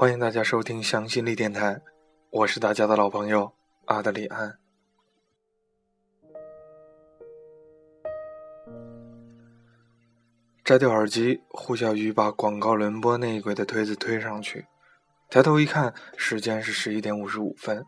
[0.00, 1.80] 欢迎大家收听向心力电台，
[2.30, 3.52] 我是大家的老朋友
[3.86, 4.56] 阿德里安。
[10.62, 14.66] 摘掉耳机，胡小鱼把广告轮播内轨的推子推上去，
[15.28, 17.84] 抬头一看，时间是十一点五十五分。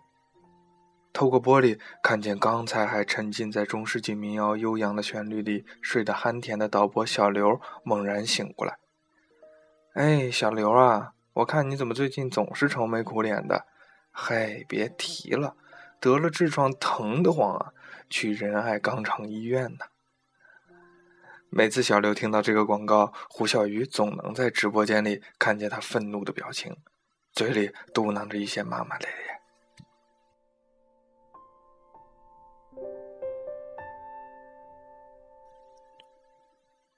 [1.13, 8.79] 透过玻璃看见刚才还沉浸在中世纪民谣悠扬的旋律里睡得酣甜的导播小刘猛然醒过来。
[9.95, 11.13] 哎，小刘啊！
[11.35, 13.67] 我看你怎么最近总是愁眉苦脸的？
[14.11, 15.57] 嘿，别提了，
[16.01, 17.73] 得了痔疮，疼得慌啊！
[18.11, 19.87] 去仁爱肛肠医院呢。
[21.49, 26.77] 每次小刘听到这个广告，胡小鱼总能在直播间里看见他愤怒的表情，
[27.33, 29.41] 嘴里嘟囔着一些骂骂咧咧。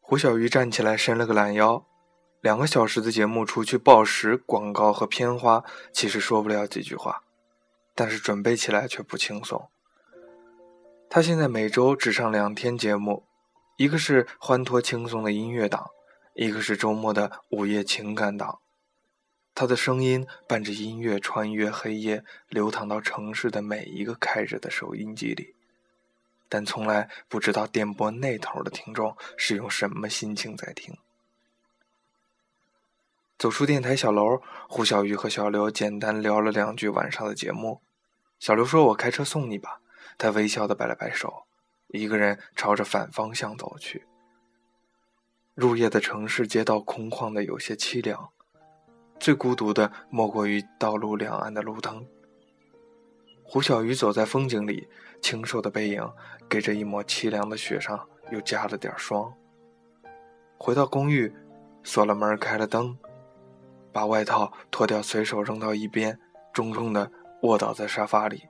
[0.00, 1.86] 胡小鱼站起来，伸了个懒腰。
[2.42, 5.62] 两个小时的节目，除去报时、广告和片花，
[5.92, 7.22] 其实说不了几句话，
[7.94, 9.68] 但是准备起来却不轻松。
[11.08, 13.22] 他现在每周只上两天节目，
[13.76, 15.90] 一个是欢脱轻松的音乐档，
[16.34, 18.58] 一个是周末的午夜情感档。
[19.54, 25.54] 他的声音伴着音乐穿越黑夜，流淌到城市的每一个开着的收音机里，
[26.48, 30.96] 但从来不知道电波那头的听众是用什么心情在听。
[33.42, 37.82] 走出电台小楼，胡小鱼和小刘简单聊了两句晚上的节目。
[38.38, 39.80] 小刘说：“我开车送你吧。”
[40.16, 41.48] 他微笑的摆了摆手，
[41.88, 44.06] 一个人朝着反方向走去。
[45.56, 48.28] 入夜的城市街道空旷的有些凄凉，
[49.18, 52.06] 最孤独的莫过于道路两岸的路灯。
[53.42, 54.86] 胡小鱼走在风景里，
[55.20, 56.08] 清瘦的背影
[56.48, 59.34] 给这一抹凄凉的雪上又加了点霜。
[60.56, 61.34] 回到公寓，
[61.82, 62.96] 锁了门，开了灯。
[63.92, 66.19] 把外套脱掉，随手扔到一边，
[66.53, 67.10] 重重的
[67.42, 68.48] 卧倒在沙发里。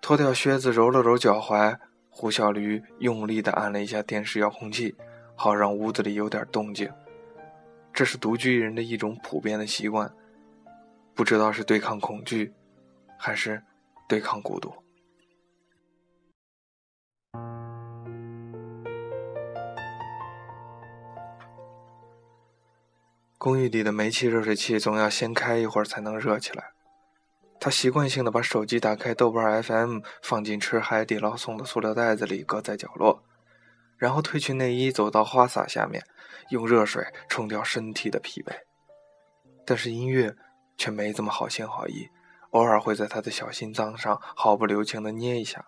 [0.00, 1.76] 脱掉靴子，揉了揉脚踝，
[2.10, 4.94] 胡小驴用力的按了一下电视遥控器，
[5.34, 6.90] 好让屋子里有点动静。
[7.92, 10.12] 这是独居人的一种普遍的习惯，
[11.14, 12.52] 不知道是对抗恐惧，
[13.18, 13.62] 还是
[14.06, 14.72] 对抗孤独。
[23.46, 26.72] 公寓里的煤气热水器总要先开一会儿才能热起来。
[27.60, 33.22] 他习惯性的把手机打开豆瓣 FM，放进吃海底捞送的塑料袋子里，搁在角落，
[33.98, 36.04] 然后褪去内衣，走到花洒下面，
[36.48, 38.52] 用热水冲掉身体的疲惫。
[39.64, 40.34] 但是音乐
[40.76, 42.08] 却没这么好心好意，
[42.50, 45.66] 偶尔会在他的小心脏上毫不留情的捏一下。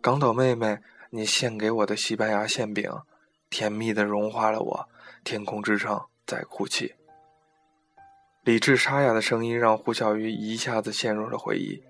[0.00, 0.78] 港岛妹妹，
[1.10, 2.90] 你献给我的西班牙馅饼，
[3.50, 4.88] 甜蜜的融化了我。
[5.22, 6.06] 天空之城。
[6.26, 6.96] 在哭泣，
[8.42, 11.84] 理智沙哑的声音让胡小鱼一下子陷入了回忆。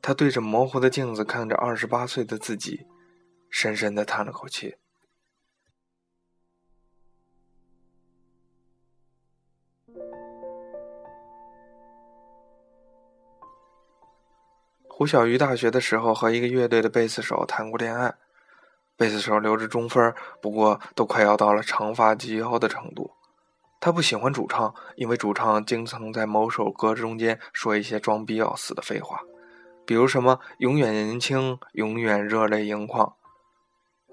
[0.00, 2.86] 他对着模糊的镜子看着二十八岁的自己，
[3.50, 4.76] 深深的叹了口气。
[14.88, 18.14] 胡小鱼大学的时候和一个乐队的贝斯手谈过恋爱，
[18.96, 23.15] 贝斯手留着中分，不过都快要到了长发及腰的程度。
[23.86, 29.20] 他不喜欢主唱，因为主唱经常在某首歌中间说一些装逼要死的废话，
[29.86, 33.14] 比如什么“永远年轻，永远热泪盈眶”。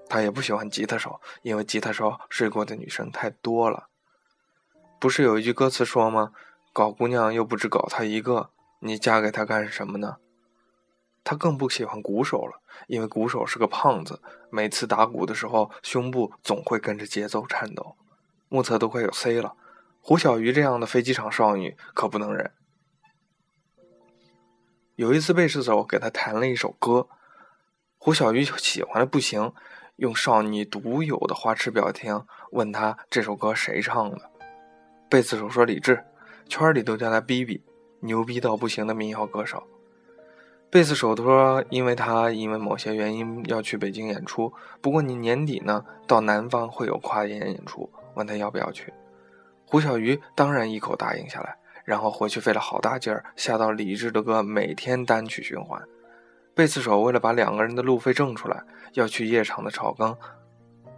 [0.08, 3.88] 他也不喜欢吉他手，因为吉他手睡过的女生太多了。
[5.00, 6.30] 不是有一句歌词说吗
[6.72, 10.18] ？“搞姑娘又不只搞他一个，你嫁给他干什么呢？”
[11.24, 17.96] 他更不喜欢鼓手了，因为鼓手是个胖子，每次打鼓的时候胸部总会跟着节奏颤抖。
[18.48, 19.56] 目测都快有 C 了，
[20.06, 22.50] 胡小鱼这样的飞机场少女可不能忍。
[24.96, 27.08] 有一次贝斯手给他弹了一首歌，
[27.96, 29.54] 胡小鱼喜欢的不行，
[29.96, 34.30] 用少女独有的花痴表情问他这首歌谁唱的。
[35.08, 36.04] 贝斯手说李志，
[36.50, 37.64] 圈里都叫他 B B，
[38.00, 39.66] 牛逼到不行的民谣歌手。
[40.68, 44.52] 贝斯手说，因为他因为某些原因要去北京演出，
[44.82, 47.90] 不过你年底呢到南方会有跨年演出。
[48.14, 48.92] 问他要不要去，
[49.74, 55.82] 胡小鱼当然一口答应下来，然后回去费了好大劲儿下到李志的歌每天单曲循环。
[56.54, 58.62] 贝斯手为了把两个人的路费挣出来，
[58.92, 60.16] 要去夜场的炒钢，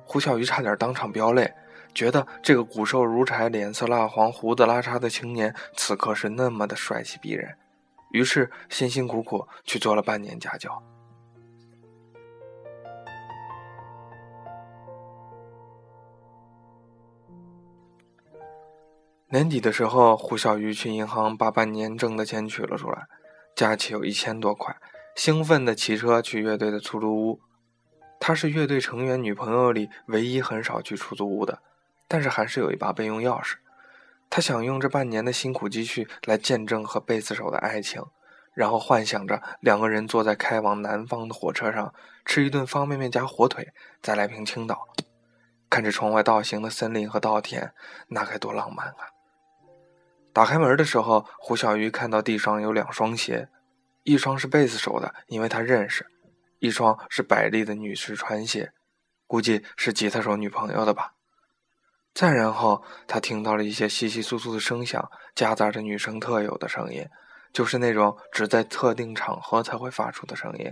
[0.04, 1.50] 胡小鱼差点当场飙泪，
[1.94, 7.56] 觉得这个骨瘦如柴、脸色蜡黄、胡子拉碴的青年此刻是那么的帅气逼人，
[8.10, 10.82] 于是辛辛苦苦去做了半年家教。
[19.36, 23.06] 年底的时候，胡小鱼去银行把半年挣的钱取了出来，
[23.54, 24.74] 加起有一千多块，
[25.14, 27.40] 兴奋地骑车去乐队的出租屋。
[28.18, 31.58] 他是乐队成员女朋友里唯一很少去出租屋的，
[32.08, 33.56] 但是还是有一把备用钥匙。
[34.30, 38.02] 他想用这半年的辛苦积蓄来见证和贝斯手的爱情，
[38.54, 41.92] 然后幻想着两个人坐在开往南方的火车上，
[42.24, 43.68] 吃一顿方便面加火腿，
[44.00, 44.88] 再来瓶青岛，
[45.68, 47.74] 看着窗外倒行的森林和稻田，
[48.08, 49.12] 那该多浪漫啊！
[50.36, 53.48] 打开门的时候，胡小鱼看到地上有两双鞋，
[54.02, 56.04] 一双是贝斯手的，因为他认识；
[56.58, 58.70] 一双是百丽的女士穿鞋，
[59.26, 61.14] 估计是吉他手女朋友的吧。
[62.12, 67.06] 再然后，他听到了一些稀稀疏疏的声响，夹杂着女生特有的声音，
[67.50, 70.70] 就是那种只在特定场合才会发出的声音。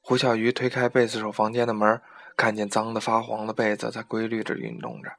[0.00, 2.00] 胡小鱼推开贝斯手房间的门，
[2.34, 5.10] 看见脏得发黄的被子在规律着运动着，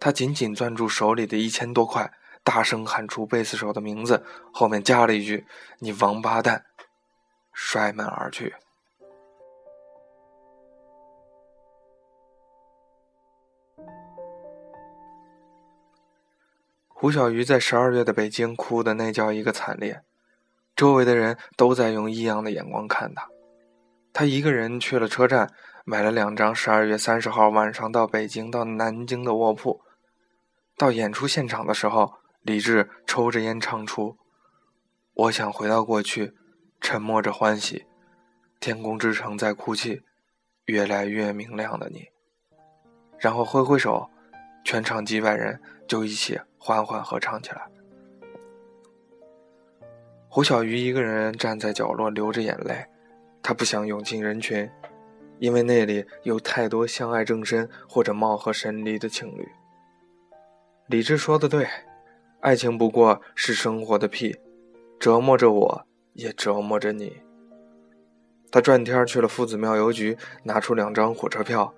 [0.00, 2.12] 他紧紧攥住手里的一千多块。
[2.42, 5.46] 大声喊出贝斯手的名字，后面加了一句
[5.80, 6.64] ：“你王八蛋！”
[7.52, 8.54] 摔门而去。
[16.86, 20.02] 胡小鱼在十二月的北京哭的那叫一个惨烈，
[20.74, 23.28] 周围的人都在用异样的眼光看他。
[24.12, 25.52] 他一个人去了车站，
[25.84, 29.80] 买了两张十二月三十号晚上到北京到南京的卧铺。
[30.76, 32.14] 到演出现场的时候。
[32.48, 34.16] 李志抽着烟唱出
[35.12, 36.32] ：“我想回到过去，
[36.80, 37.84] 沉默着欢喜，
[38.58, 40.00] 天空之城在哭泣，
[40.64, 42.08] 越来越明亮的你。”
[43.20, 44.08] 然后挥挥手，
[44.64, 47.68] 全场几百人就一起缓缓合唱起来。
[50.30, 52.82] 胡小鱼一个人站在角落流着眼泪，
[53.42, 54.66] 他不想涌进人群，
[55.38, 59.46] 因为那里有太多相爱正深或者貌合神离的情侣。
[60.86, 61.68] 李志说的对。
[62.40, 64.36] 爱情不过是生活的屁，
[65.00, 67.16] 折磨着我，也折磨着你。
[68.50, 71.74] 他转天去了夫子庙邮局，拿出两张火车票，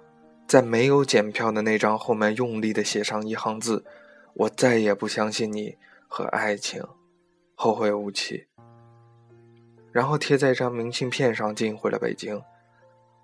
[0.46, 3.84] 在没有检票的那张后面用力地写上一行字
[4.34, 6.84] ：“我再也不相信你和爱情，
[7.54, 8.46] 后会无期。”
[9.90, 12.40] 然后贴在一张明信片上寄回了北京。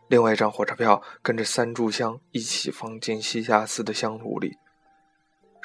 [0.08, 4.56] 另外一张火车票跟着三炷香一起放进西夏寺的香炉里。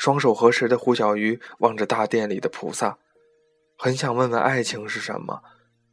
[0.02, 2.98] 双手合十的胡小鱼望着大殿里的菩萨，
[3.78, 5.44] 很想问问爱情是什么，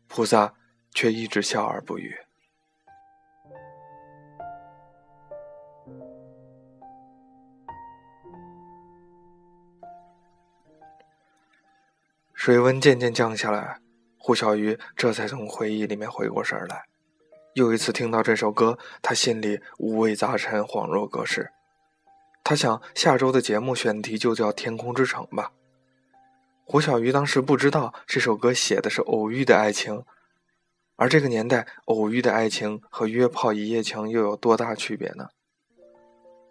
[0.06, 0.54] 菩萨
[0.94, 2.16] 却一直笑而不语。
[12.32, 13.78] 水温渐渐降下来，
[14.16, 16.84] 胡小鱼这才从回忆里面回过神来。
[17.52, 21.52] 又一次听到这首歌，他心里五味杂陈，恍若隔世。
[22.48, 25.52] 他想，下周的节目选题就叫《天空之城》吧。
[26.64, 30.02] 胡小鱼当时不知道这首歌写的是偶遇的爱情，
[30.96, 35.28] 而这个年代，偶遇的爱情和约炮一夜情又有多大区别呢？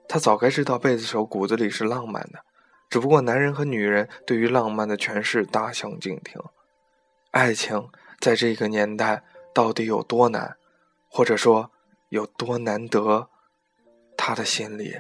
[0.07, 2.45] 他早该知道，贝斯手骨子里是浪漫的，
[2.91, 6.39] 只不过男人和女人对于浪漫的诠释大相径庭。
[7.31, 7.89] 爱情
[8.19, 10.57] 在这个年代到底有多难，
[11.09, 11.71] 或者说
[12.09, 13.31] 有多难得？
[14.15, 14.97] 他的心里。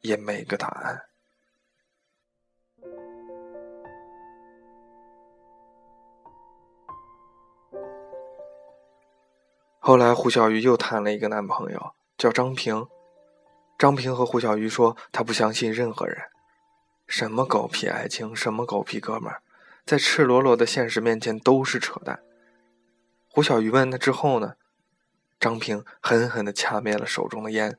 [0.00, 1.02] 也没个答案。
[9.78, 12.86] 后来，胡小鱼又谈了一个男朋友，叫张平。
[13.78, 16.16] 张平和胡小鱼说，他不相信任何人，
[17.08, 19.42] 什么狗屁爱情，什么狗屁哥们儿，
[19.86, 22.22] 在赤裸裸的现实面前都是扯淡。
[23.28, 24.54] 胡小鱼问：“那之后呢？”
[25.40, 27.78] 张平狠狠的掐灭了手中的烟。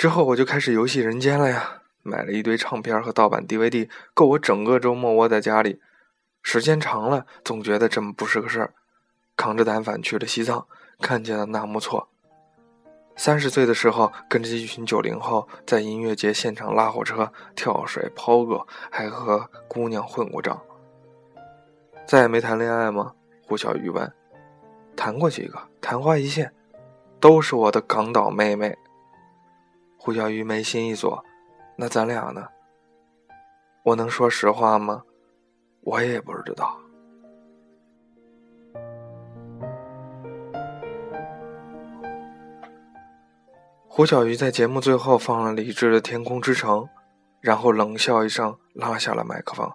[0.00, 5.78] 之后我就开始游戏人间了呀，买了一堆唱片和盗版 DVD，够我整个周末窝在家里。
[6.42, 8.72] 时间长了，总觉得这么不是个事儿。
[9.36, 10.66] 扛着单反去了西藏，
[11.02, 12.08] 看见了纳木错。
[13.14, 20.58] 三十岁的时候，跟着一群九零后在音乐节现场拉火车、跳水、抛个，还和姑娘混过账。
[22.06, 23.12] 再也没谈恋爱吗？
[23.46, 24.10] 胡小鱼问。
[24.96, 26.50] 谈过几个，昙花一现，
[27.20, 28.78] 都是我的港岛妹妹。
[30.02, 31.22] 胡小鱼眉心一锁，
[31.76, 32.48] 那咱俩呢？
[33.82, 35.02] 我能说实话吗？
[35.82, 36.80] 我也不知道。
[43.86, 46.78] 胡小鱼在节目最后放了李志的《天空之城》，
[47.42, 49.70] 然后冷笑一声，拉下了麦克风。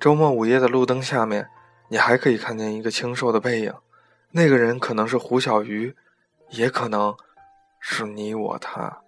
[0.00, 1.48] 周末午夜的路灯下面，
[1.86, 3.72] 你还可以看见一个清瘦的背影，
[4.32, 5.94] 那个人可能是胡小鱼，
[6.48, 7.16] 也可能。
[7.90, 9.07] 是你我他。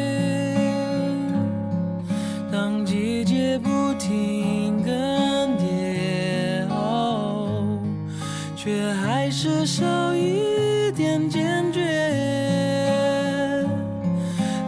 [9.41, 11.81] 至少一点坚决。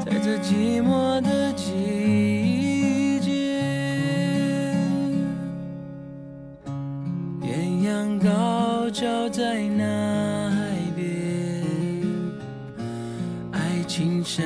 [0.03, 3.29] 在这寂寞的季节，
[7.43, 11.63] 艳阳高照在那海边，
[13.51, 14.43] 爱情盛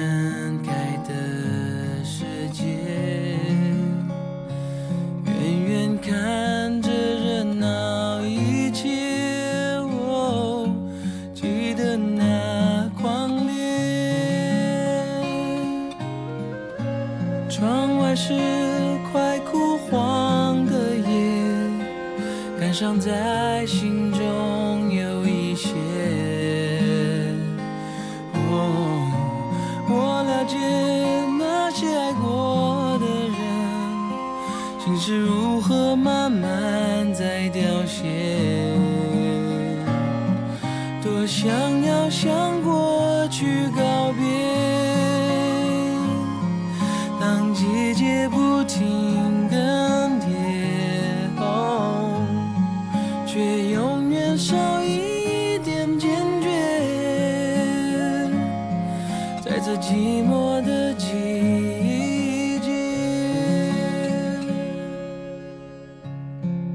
[17.58, 18.36] 窗外是
[19.12, 21.02] 快枯黄的叶，
[22.60, 25.72] 感伤在心中有一些。
[28.52, 29.10] 哦，
[29.90, 30.56] 我了解
[31.40, 33.36] 那些爱过的人，
[34.86, 38.04] 心是如何慢慢在凋谢。
[41.02, 41.50] 多想
[41.82, 44.57] 要向过去告别，
[47.98, 49.58] 当季节不停更
[50.22, 50.28] 迭，
[51.38, 52.22] 哦，
[53.26, 56.48] 却永远少一点坚决。
[59.44, 62.70] 在这寂寞的季节，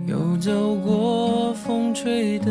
[0.09, 2.50] 又走过风吹的